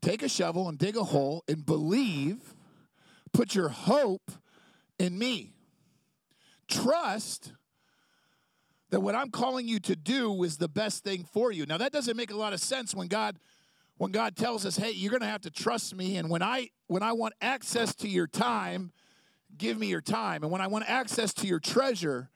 [0.00, 2.54] take a shovel and dig a hole and believe,
[3.32, 4.30] put your hope
[5.00, 5.54] in me.
[6.68, 7.52] Trust
[8.90, 11.66] that what I'm calling you to do is the best thing for you.
[11.66, 13.38] Now that doesn't make a lot of sense when God
[13.96, 16.70] when God tells us, "Hey, you're going to have to trust me and when I
[16.86, 18.92] when I want access to your time,
[19.56, 20.42] give me your time.
[20.42, 22.30] And when I want access to your treasure,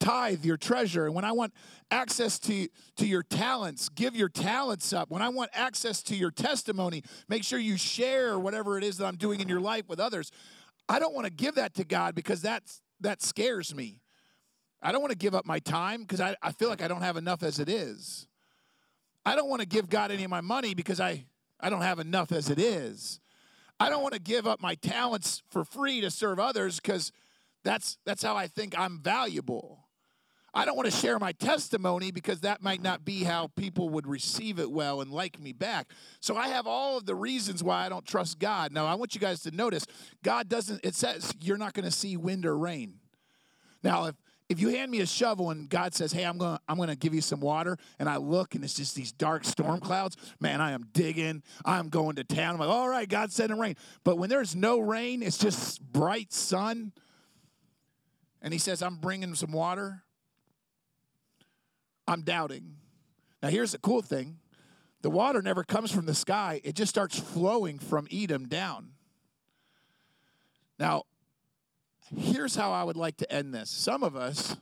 [0.00, 1.06] tithe your treasure.
[1.06, 1.52] And when I want
[1.90, 5.10] access to, to your talents, give your talents up.
[5.10, 9.06] When I want access to your testimony, make sure you share whatever it is that
[9.06, 10.30] I'm doing in your life with others.
[10.88, 14.00] I don't want to give that to God because that's, that scares me.
[14.80, 17.02] I don't want to give up my time because I, I feel like I don't
[17.02, 18.26] have enough as it is.
[19.26, 21.24] I don't want to give God any of my money because I,
[21.60, 23.20] I don't have enough as it is.
[23.80, 27.12] I don't want to give up my talents for free to serve others because
[27.64, 29.84] that's, that's how I think I'm valuable.
[30.54, 34.06] I don't want to share my testimony because that might not be how people would
[34.06, 35.92] receive it well and like me back.
[36.20, 38.72] So I have all of the reasons why I don't trust God.
[38.72, 39.84] Now, I want you guys to notice
[40.24, 42.94] God doesn't, it says you're not going to see wind or rain.
[43.82, 44.14] Now, if
[44.48, 47.14] if you hand me a shovel and God says, "Hey, I'm to I'm to give
[47.14, 50.72] you some water," and I look and it's just these dark storm clouds, man, I
[50.72, 51.42] am digging.
[51.64, 52.54] I'm going to town.
[52.54, 56.32] I'm like, "All right, God said rain." But when there's no rain, it's just bright
[56.32, 56.92] sun,
[58.40, 60.04] and He says, "I'm bringing some water."
[62.06, 62.76] I'm doubting.
[63.42, 64.38] Now, here's the cool thing:
[65.02, 68.92] the water never comes from the sky; it just starts flowing from Edom down.
[70.78, 71.04] Now,
[72.16, 73.70] here's how I would like to end this.
[73.70, 74.56] Some of us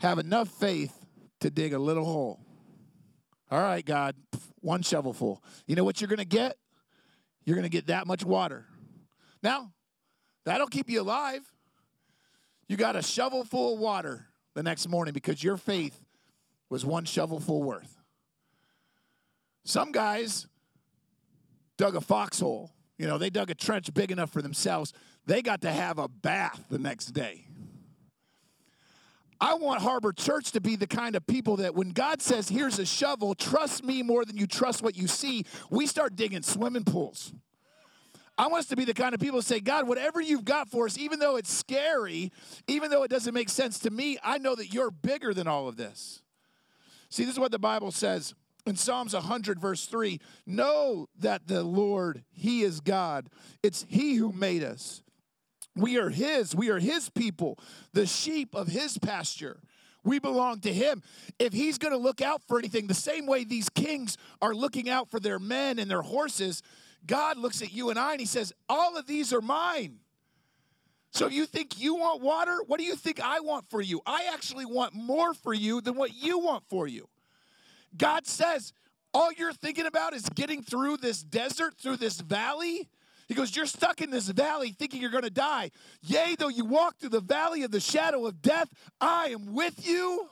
[0.00, 0.92] have enough faith
[1.40, 2.40] to dig a little hole.
[3.50, 4.16] All right, God,
[4.60, 5.42] one shovelful.
[5.66, 6.56] You know what you're going to get?
[7.44, 8.66] You're going to get that much water.
[9.42, 9.72] Now,
[10.44, 11.42] that'll keep you alive.
[12.68, 16.00] You got a shovelful of water the next morning because your faith
[16.70, 17.98] was one shovelful worth.
[19.64, 20.46] Some guys
[21.76, 22.70] dug a foxhole.
[22.98, 24.92] You know, they dug a trench big enough for themselves
[25.26, 27.46] they got to have a bath the next day.
[29.40, 32.78] I want Harbor Church to be the kind of people that when God says, here's
[32.78, 36.84] a shovel, trust me more than you trust what you see, we start digging swimming
[36.84, 37.32] pools.
[38.38, 40.70] I want us to be the kind of people that say, God, whatever you've got
[40.70, 42.30] for us, even though it's scary,
[42.68, 45.68] even though it doesn't make sense to me, I know that you're bigger than all
[45.68, 46.22] of this.
[47.08, 51.62] See, this is what the Bible says in Psalms 100, verse 3 Know that the
[51.62, 53.28] Lord, He is God.
[53.62, 55.02] It's He who made us.
[55.74, 56.54] We are His.
[56.54, 57.58] We are His people,
[57.92, 59.60] the sheep of His pasture.
[60.04, 61.02] We belong to Him.
[61.38, 64.90] If He's going to look out for anything, the same way these kings are looking
[64.90, 66.62] out for their men and their horses,
[67.06, 69.98] God looks at you and I and He says, All of these are mine.
[71.12, 72.58] So you think you want water?
[72.66, 74.00] What do you think I want for you?
[74.06, 77.08] I actually want more for you than what you want for you.
[77.96, 78.72] God says,
[79.12, 82.88] All you're thinking about is getting through this desert, through this valley.
[83.28, 85.70] He goes, You're stuck in this valley thinking you're going to die.
[86.02, 88.68] Yea, though you walk through the valley of the shadow of death,
[89.00, 90.28] I am with you.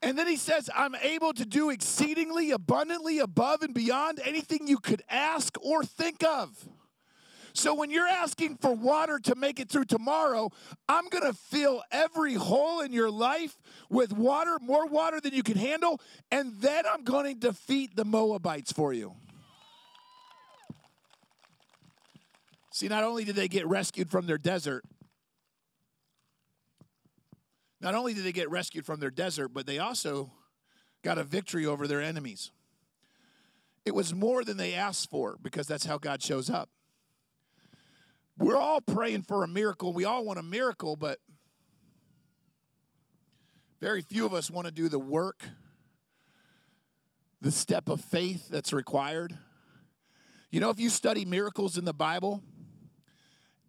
[0.00, 4.78] And then he says, I'm able to do exceedingly abundantly above and beyond anything you
[4.78, 6.68] could ask or think of.
[7.52, 10.50] So when you're asking for water to make it through tomorrow,
[10.88, 13.58] I'm going to fill every hole in your life
[13.90, 18.04] with water, more water than you can handle, and then I'm going to defeat the
[18.04, 19.16] Moabites for you.
[22.78, 24.84] See, not only did they get rescued from their desert,
[27.80, 30.30] not only did they get rescued from their desert, but they also
[31.02, 32.52] got a victory over their enemies.
[33.84, 36.68] It was more than they asked for because that's how God shows up.
[38.38, 39.92] We're all praying for a miracle.
[39.92, 41.18] We all want a miracle, but
[43.80, 45.42] very few of us want to do the work,
[47.40, 49.36] the step of faith that's required.
[50.52, 52.40] You know, if you study miracles in the Bible,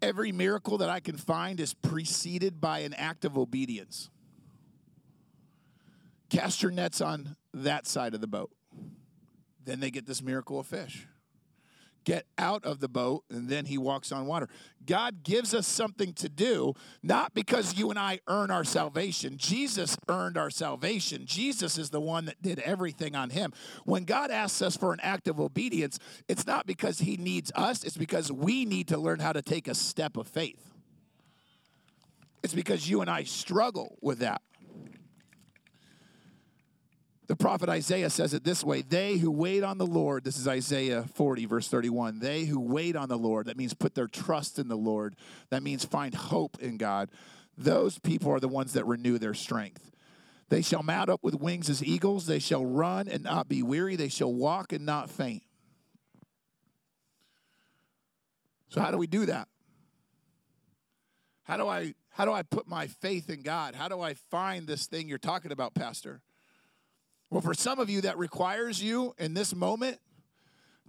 [0.02, 4.10] Every miracle that I can find is preceded by an act of obedience.
[6.30, 8.52] Cast your nets on that side of the boat.
[9.66, 11.08] Then they get this miracle of fish
[12.04, 14.48] get out of the boat, and then he walks on water.
[14.86, 19.38] God gives us something to do, not because you and I earn our salvation.
[19.38, 21.26] Jesus earned our salvation.
[21.26, 23.54] Jesus is the one that did everything on him.
[23.86, 27.84] When God asks us for an act of obedience, it's not because he needs us,
[27.84, 30.74] it's because we need to learn how to take a step of faith.
[32.42, 34.42] It's because you and I struggle with that.
[37.30, 40.48] The prophet Isaiah says it this way They who wait on the Lord, this is
[40.48, 42.18] Isaiah 40, verse 31.
[42.18, 45.16] They who wait on the Lord, that means put their trust in the Lord,
[45.52, 47.12] that means find hope in God.
[47.56, 49.92] Those people are the ones that renew their strength.
[50.50, 52.26] They shall mount up with wings as eagles.
[52.26, 53.96] They shall run and not be weary.
[53.96, 55.44] They shall walk and not faint.
[58.70, 59.48] So, how do we do that?
[61.44, 63.76] How do I how do I put my faith in God?
[63.76, 66.22] How do I find this thing you're talking about, Pastor?
[67.30, 70.00] Well, for some of you, that requires you in this moment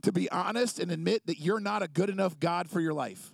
[0.03, 3.33] to be honest and admit that you're not a good enough God for your life.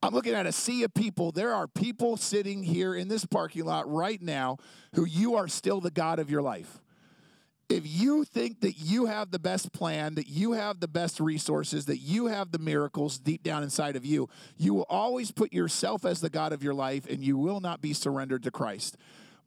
[0.00, 1.32] I'm looking at a sea of people.
[1.32, 4.58] There are people sitting here in this parking lot right now
[4.94, 6.80] who you are still the God of your life.
[7.68, 11.84] If you think that you have the best plan, that you have the best resources,
[11.86, 16.06] that you have the miracles deep down inside of you, you will always put yourself
[16.06, 18.96] as the God of your life and you will not be surrendered to Christ.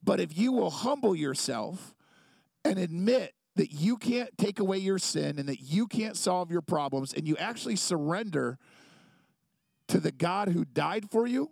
[0.03, 1.95] But if you will humble yourself
[2.63, 6.61] and admit that you can't take away your sin and that you can't solve your
[6.61, 8.57] problems, and you actually surrender
[9.87, 11.51] to the God who died for you,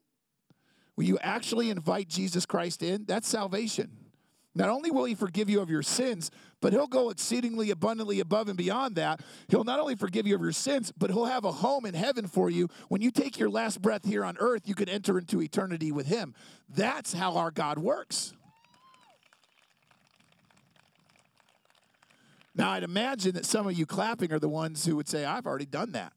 [0.95, 3.05] will you actually invite Jesus Christ in?
[3.05, 3.97] That's salvation.
[4.55, 8.47] Not only will he forgive you of your sins, but he'll go exceedingly abundantly above
[8.47, 9.21] and beyond that.
[9.47, 12.27] He'll not only forgive you of your sins, but he'll have a home in heaven
[12.27, 12.67] for you.
[12.87, 16.07] When you take your last breath here on earth, you can enter into eternity with
[16.07, 16.33] him.
[16.67, 18.33] That's how our God works.
[22.59, 25.47] Now, I'd imagine that some of you clapping are the ones who would say, I've
[25.47, 26.11] already done that.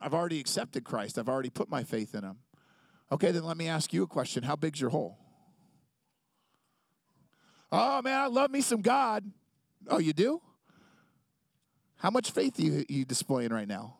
[0.00, 1.18] I've already accepted Christ.
[1.18, 2.38] I've already put my faith in him.
[3.12, 4.42] Okay, then let me ask you a question.
[4.42, 5.18] How big's your hole?
[7.70, 9.30] Oh, man, I love me some God.
[9.86, 10.40] Oh, you do?
[11.96, 13.98] How much faith are you, you displaying right now?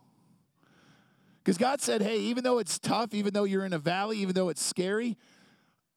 [1.44, 4.34] Because God said, hey, even though it's tough, even though you're in a valley, even
[4.34, 5.18] though it's scary,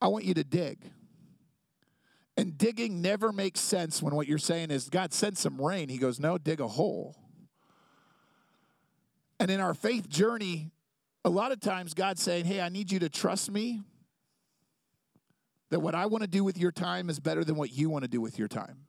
[0.01, 0.77] I want you to dig.
[2.37, 5.87] And digging never makes sense when what you're saying is, God, send some rain.
[5.87, 7.15] He goes, No, dig a hole.
[9.39, 10.71] And in our faith journey,
[11.23, 13.81] a lot of times God's saying, Hey, I need you to trust me.
[15.69, 18.03] That what I want to do with your time is better than what you want
[18.03, 18.81] to do with your time.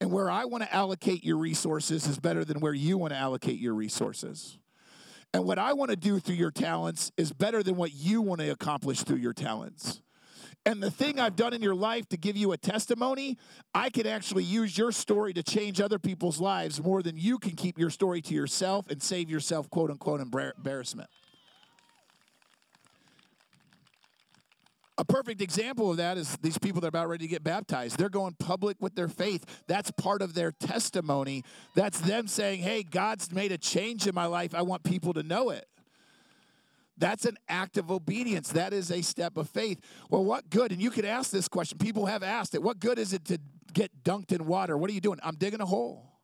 [0.00, 3.18] And where I want to allocate your resources is better than where you want to
[3.18, 4.58] allocate your resources.
[5.32, 8.40] And what I want to do through your talents is better than what you want
[8.40, 10.00] to accomplish through your talents.
[10.66, 13.36] And the thing I've done in your life to give you a testimony,
[13.74, 17.52] I can actually use your story to change other people's lives more than you can
[17.52, 21.10] keep your story to yourself and save yourself, quote unquote, embarrassment.
[24.96, 27.98] A perfect example of that is these people that are about ready to get baptized.
[27.98, 29.44] They're going public with their faith.
[29.66, 31.42] That's part of their testimony.
[31.74, 34.54] That's them saying, hey, God's made a change in my life.
[34.54, 35.66] I want people to know it.
[36.96, 38.50] That's an act of obedience.
[38.50, 39.80] That is a step of faith.
[40.10, 40.70] Well, what good?
[40.72, 41.78] And you could ask this question.
[41.78, 42.62] People have asked it.
[42.62, 43.38] What good is it to
[43.72, 44.76] get dunked in water?
[44.78, 45.18] What are you doing?
[45.22, 46.14] I'm digging a hole.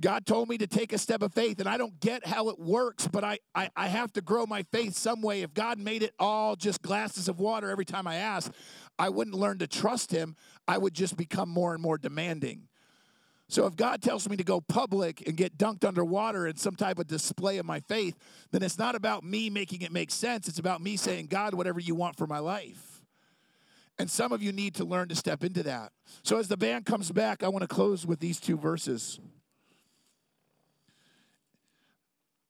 [0.00, 2.58] God told me to take a step of faith, and I don't get how it
[2.58, 5.42] works, but I, I, I, have to grow my faith some way.
[5.42, 8.52] If God made it all just glasses of water every time I ask,
[8.96, 10.36] I wouldn't learn to trust Him.
[10.68, 12.68] I would just become more and more demanding.
[13.50, 16.98] So if God tells me to go public and get dunked underwater in some type
[16.98, 18.14] of display of my faith,
[18.50, 20.48] then it's not about me making it make sense.
[20.48, 23.02] It's about me saying, God, whatever you want for my life.
[23.98, 25.92] And some of you need to learn to step into that.
[26.22, 29.18] So as the band comes back, I want to close with these two verses.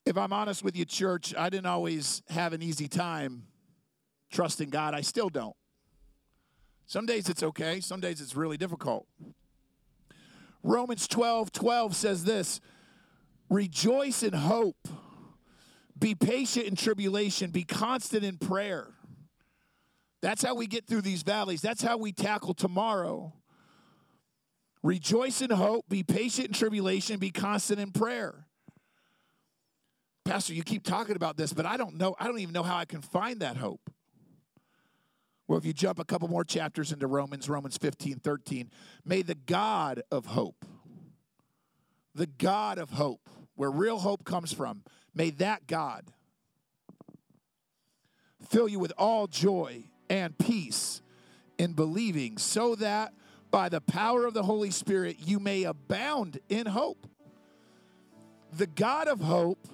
[0.04, 3.44] If I'm honest with you, church, I didn't always have an easy time
[4.32, 4.94] trusting God.
[4.94, 5.56] I still don't.
[6.86, 9.06] Some days it's okay, some days it's really difficult.
[10.62, 12.60] Romans 12 12 says this
[13.50, 14.88] Rejoice in hope,
[15.98, 18.88] be patient in tribulation, be constant in prayer.
[20.20, 21.60] That's how we get through these valleys.
[21.60, 23.32] That's how we tackle tomorrow.
[24.82, 28.46] Rejoice in hope, be patient in tribulation, be constant in prayer.
[30.24, 32.76] Pastor, you keep talking about this, but I don't know, I don't even know how
[32.76, 33.90] I can find that hope.
[35.48, 38.70] Well, if you jump a couple more chapters into Romans, Romans 15, 13,
[39.06, 40.66] may the God of hope,
[42.14, 44.82] the God of hope, where real hope comes from,
[45.14, 46.04] may that God
[48.46, 51.00] fill you with all joy and peace
[51.56, 53.14] in believing, so that
[53.50, 57.06] by the power of the Holy Spirit you may abound in hope.
[58.52, 59.66] The God of hope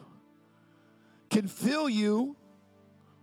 [1.30, 2.36] can fill you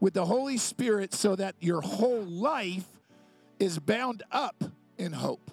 [0.01, 2.87] with the Holy Spirit so that your whole life
[3.59, 4.61] is bound up
[4.97, 5.51] in hope.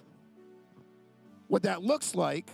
[1.47, 2.49] What that looks like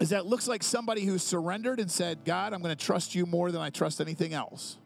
[0.00, 3.26] is that looks like somebody who surrendered and said, God, I'm going to trust you
[3.26, 4.76] more than I trust anything else.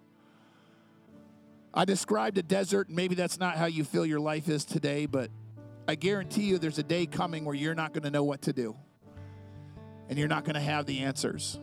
[1.73, 5.07] I described a desert, and maybe that's not how you feel your life is today,
[5.07, 5.31] but
[5.89, 8.53] I guarantee you there's a day coming where you're not going to know what to
[8.53, 8.77] do
[10.09, 11.59] and you're not going to have the answers.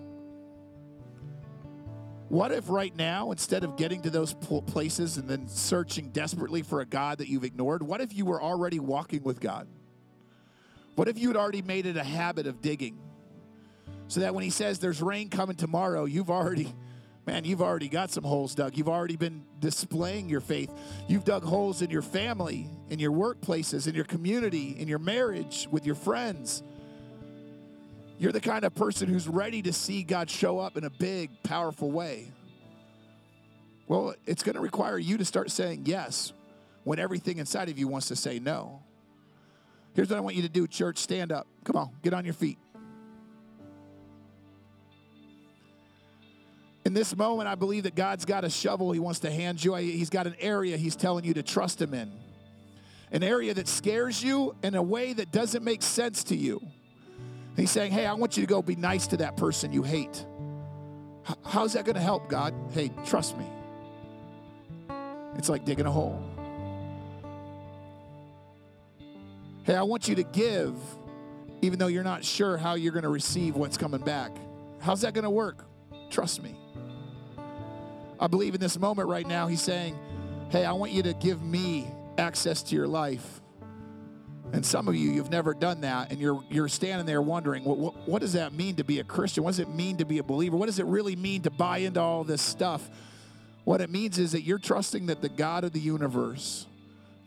[2.31, 6.79] What if right now, instead of getting to those places and then searching desperately for
[6.79, 9.67] a God that you've ignored, what if you were already walking with God?
[10.95, 12.97] What if you had already made it a habit of digging?
[14.07, 16.73] So that when He says there's rain coming tomorrow, you've already
[17.27, 18.77] man, you've already got some holes dug.
[18.77, 20.71] You've already been displaying your faith.
[21.09, 25.67] You've dug holes in your family, in your workplaces, in your community, in your marriage,
[25.69, 26.63] with your friends.
[28.21, 31.31] You're the kind of person who's ready to see God show up in a big,
[31.41, 32.31] powerful way.
[33.87, 36.31] Well, it's going to require you to start saying yes
[36.83, 38.83] when everything inside of you wants to say no.
[39.95, 40.99] Here's what I want you to do, church.
[40.99, 41.47] Stand up.
[41.63, 42.59] Come on, get on your feet.
[46.85, 49.73] In this moment, I believe that God's got a shovel He wants to hand you.
[49.73, 52.11] He's got an area He's telling you to trust Him in,
[53.11, 56.61] an area that scares you in a way that doesn't make sense to you.
[57.55, 60.25] He's saying, Hey, I want you to go be nice to that person you hate.
[61.45, 62.53] How's that going to help, God?
[62.71, 63.45] Hey, trust me.
[65.35, 66.21] It's like digging a hole.
[69.63, 70.75] Hey, I want you to give
[71.61, 74.31] even though you're not sure how you're going to receive what's coming back.
[74.79, 75.65] How's that going to work?
[76.09, 76.55] Trust me.
[78.19, 79.97] I believe in this moment right now, he's saying,
[80.49, 81.87] Hey, I want you to give me
[82.17, 83.41] access to your life.
[84.53, 87.77] And some of you, you've never done that, and you're, you're standing there wondering, what,
[87.77, 89.43] what, what does that mean to be a Christian?
[89.43, 90.57] What does it mean to be a believer?
[90.57, 92.89] What does it really mean to buy into all this stuff?
[93.63, 96.65] What it means is that you're trusting that the God of the universe,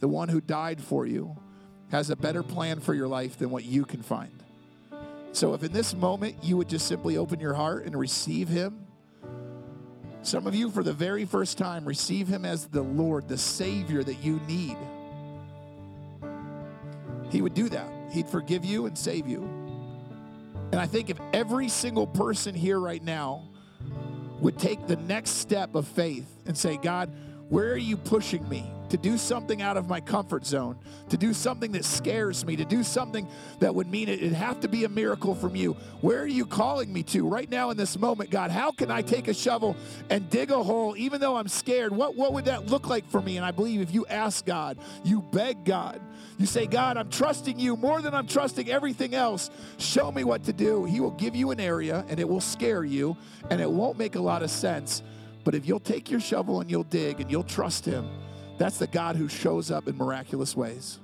[0.01, 1.37] the one who died for you,
[1.91, 4.43] has a better plan for your life than what you can find.
[5.33, 8.87] So if in this moment you would just simply open your heart and receive Him,
[10.23, 14.03] some of you, for the very first time, receive Him as the Lord, the Savior
[14.03, 14.77] that you need.
[17.35, 17.91] He would do that.
[18.13, 19.43] He'd forgive you and save you.
[20.71, 23.49] And I think if every single person here right now
[24.39, 27.13] would take the next step of faith and say, God,
[27.49, 28.71] where are you pushing me?
[28.91, 30.79] To do something out of my comfort zone,
[31.09, 33.27] to do something that scares me, to do something
[33.61, 35.73] that would mean it, it'd have to be a miracle from you.
[36.01, 38.51] Where are you calling me to right now in this moment, God?
[38.51, 39.77] How can I take a shovel
[40.11, 41.93] and dig a hole even though I'm scared?
[41.93, 43.37] What, what would that look like for me?
[43.37, 46.01] And I believe if you ask God, you beg God,
[46.39, 49.51] you say, God, I'm trusting you more than I'm trusting everything else.
[49.79, 50.85] Show me what to do.
[50.85, 53.17] He will give you an area and it will scare you
[53.51, 55.03] and it won't make a lot of sense.
[55.45, 58.09] But if you'll take your shovel and you'll dig and you'll trust Him,
[58.59, 60.99] that's the God who shows up in miraculous ways.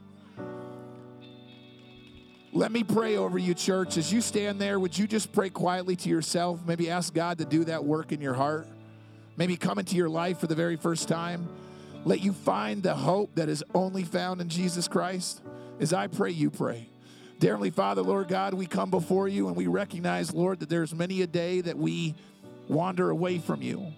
[2.52, 3.96] Let me pray over you, church.
[3.96, 6.60] As you stand there, would you just pray quietly to yourself?
[6.66, 8.66] Maybe ask God to do that work in your heart.
[9.36, 11.48] Maybe come into your life for the very first time.
[12.04, 15.42] Let you find the hope that is only found in Jesus Christ.
[15.78, 16.88] As I pray, you pray.
[17.38, 20.94] Dear Heavenly Father, Lord God, we come before you and we recognize, Lord, that there's
[20.94, 22.14] many a day that we
[22.68, 23.92] wander away from you.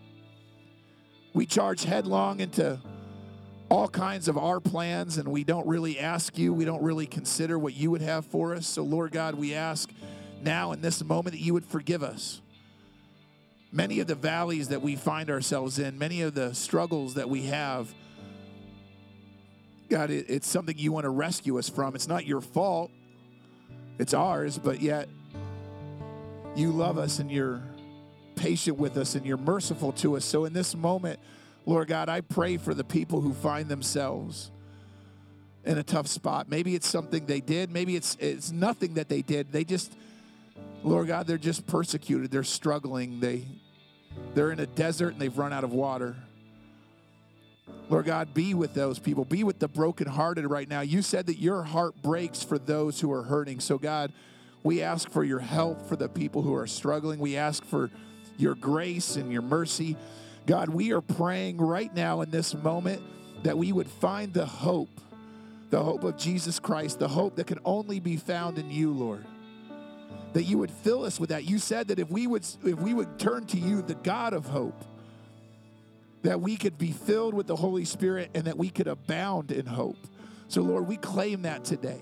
[1.33, 2.79] We charge headlong into
[3.73, 7.59] all kinds of our plans, and we don't really ask you, we don't really consider
[7.59, 8.66] what you would have for us.
[8.66, 9.91] So, Lord God, we ask
[10.43, 12.43] now in this moment that you would forgive us.
[13.73, 17.45] Many of the valleys that we find ourselves in, many of the struggles that we
[17.45, 17.95] have,
[19.89, 21.95] God, it, it's something you want to rescue us from.
[21.95, 22.91] It's not your fault,
[23.99, 25.09] it's ours, but yet
[26.55, 27.62] you love us and you're
[28.37, 30.27] patient with us and you're merciful to us.
[30.27, 31.18] So, in this moment,
[31.65, 34.51] Lord God, I pray for the people who find themselves
[35.65, 36.49] in a tough spot.
[36.49, 39.53] Maybe it's something they did, maybe it's it's nothing that they did.
[39.53, 39.93] They just
[40.83, 42.31] Lord God, they're just persecuted.
[42.31, 43.21] They're struggling.
[43.21, 43.47] They
[44.35, 46.17] they're in a desert and they've run out of water.
[47.89, 49.25] Lord God, be with those people.
[49.25, 50.81] Be with the brokenhearted right now.
[50.81, 53.61] You said that your heart breaks for those who are hurting.
[53.61, 54.13] So, God,
[54.63, 57.19] we ask for your help for the people who are struggling.
[57.19, 57.91] We ask for
[58.39, 59.97] your grace and your mercy.
[60.47, 63.03] God, we are praying right now in this moment
[63.43, 65.01] that we would find the hope,
[65.70, 69.24] the hope of Jesus Christ, the hope that can only be found in you, Lord.
[70.32, 71.45] That you would fill us with that.
[71.45, 74.47] You said that if we would if we would turn to you, the God of
[74.47, 74.84] hope,
[76.22, 79.66] that we could be filled with the Holy Spirit and that we could abound in
[79.66, 79.99] hope.
[80.49, 82.01] So, Lord, we claim that today.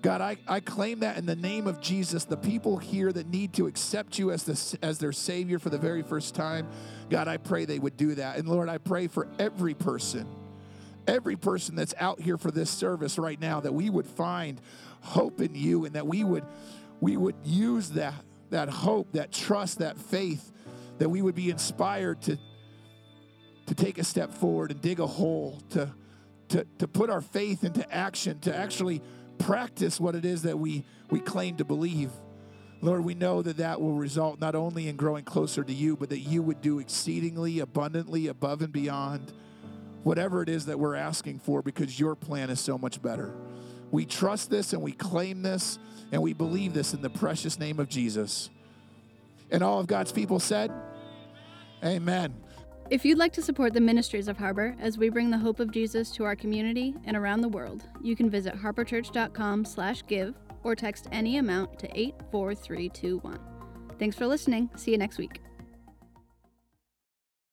[0.00, 3.54] God, I, I claim that in the name of Jesus, the people here that need
[3.54, 6.68] to accept you as, the, as their Savior for the very first time,
[7.10, 8.36] God, I pray they would do that.
[8.36, 10.26] And Lord, I pray for every person,
[11.08, 14.60] every person that's out here for this service right now, that we would find
[15.00, 16.44] hope in you and that we would
[17.00, 18.14] we would use that
[18.50, 20.52] that hope, that trust, that faith,
[20.98, 22.38] that we would be inspired to
[23.66, 25.92] to take a step forward and dig a hole, to
[26.48, 29.02] to, to put our faith into action, to actually
[29.38, 32.10] practice what it is that we, we claim to believe.
[32.80, 36.10] Lord, we know that that will result not only in growing closer to you, but
[36.10, 39.32] that you would do exceedingly abundantly above and beyond
[40.04, 43.34] whatever it is that we're asking for because your plan is so much better.
[43.90, 45.78] We trust this and we claim this
[46.12, 48.50] and we believe this in the precious name of Jesus.
[49.50, 50.70] And all of God's people said,
[51.84, 52.34] Amen.
[52.90, 55.70] If you'd like to support the ministries of Harbor as we bring the hope of
[55.70, 60.34] Jesus to our community and around the world, you can visit harborchurch.com/give
[60.64, 63.38] or text any amount to 84321.
[63.98, 64.70] Thanks for listening.
[64.76, 65.42] See you next week.